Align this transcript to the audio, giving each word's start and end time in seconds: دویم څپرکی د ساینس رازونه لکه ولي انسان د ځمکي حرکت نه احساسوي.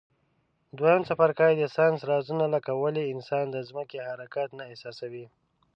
دویم 0.77 1.01
څپرکی 1.09 1.53
د 1.57 1.63
ساینس 1.75 1.99
رازونه 2.11 2.45
لکه 2.55 2.71
ولي 2.81 3.03
انسان 3.13 3.45
د 3.51 3.57
ځمکي 3.69 3.99
حرکت 4.07 4.49
نه 4.57 4.63
احساسوي. 4.71 5.25